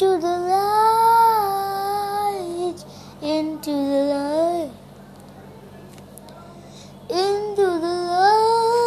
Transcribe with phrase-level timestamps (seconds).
[0.00, 1.64] into the light,
[3.20, 4.70] into the light,
[7.10, 8.78] into the light,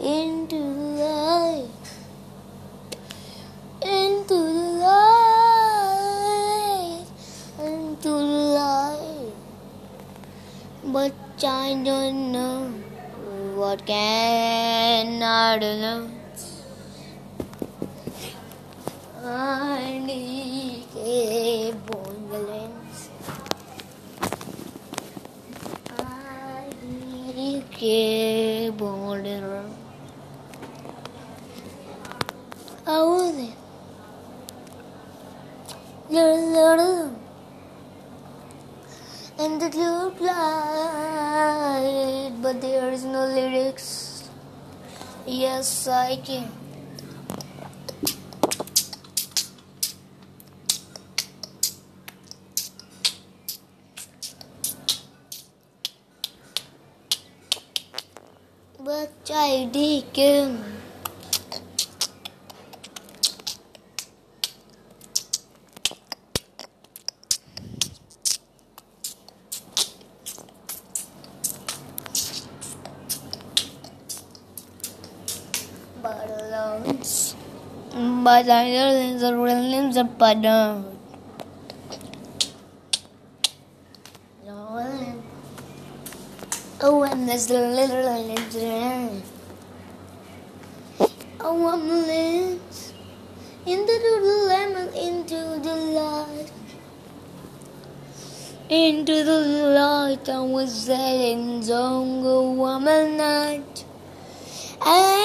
[0.00, 1.70] into the light,
[3.82, 6.26] into the light,
[7.60, 9.32] into the light.
[10.82, 12.72] But I don't know
[13.54, 16.17] what can I do
[32.88, 33.52] Then.
[39.38, 44.30] And the blue light, but there is no lyrics.
[45.26, 46.50] Yes, I can.
[58.82, 60.10] But I did
[78.24, 80.98] But I know the real names are balloons.
[86.80, 89.22] Oh, and there's the little legend.
[91.40, 92.92] Oh, I'm lens
[93.66, 94.14] into the
[94.48, 96.52] lemon, into the light.
[98.68, 99.40] Into the
[99.74, 103.84] light, I was sailing on a woman night.
[104.86, 105.17] And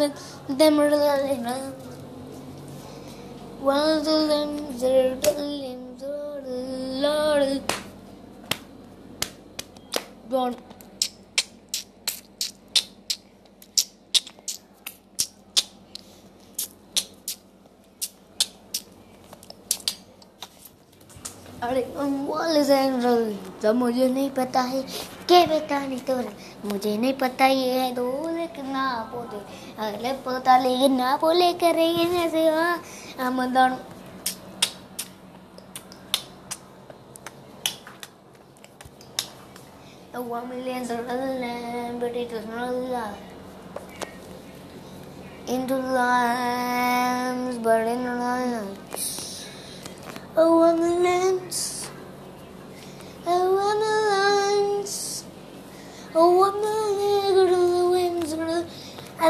[0.00, 0.08] the
[0.48, 1.90] them are the
[3.60, 6.58] one the limbs are the limbs are the
[7.04, 7.62] Lord.
[10.30, 10.56] Don't.
[21.62, 22.62] अरे वाले
[23.62, 24.82] जब मुझे नहीं पता है
[25.28, 26.16] के बेटा नहीं तो
[26.68, 28.10] मुझे नहीं पता ये है तो
[28.76, 29.38] ना போது
[29.84, 32.78] அதில் போதாலே என்ன போலே கரையின செய்வான்
[33.26, 33.76] அமுதான்
[40.36, 41.52] one million சொல்றதில்லை
[42.02, 43.04] பிடிட்டு சொல்றதில்லை
[45.54, 48.02] into the arms, but in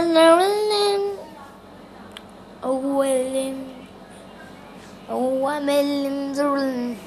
[0.09, 1.17] and a million,
[2.63, 3.87] a willing,
[5.09, 6.97] a one million,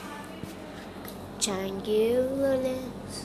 [1.41, 3.25] thank you, Williams.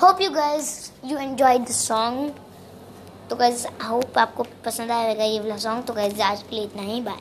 [0.00, 0.66] Hope you guys
[1.04, 2.32] you enjoy the song
[3.30, 6.82] तो गाइज होप आपको पसंद आएगा ये वाला सॉन्ग तो गाइज आज के लिए इतना
[6.82, 7.18] ही बाय